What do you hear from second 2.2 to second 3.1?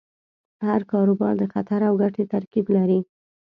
ترکیب لري.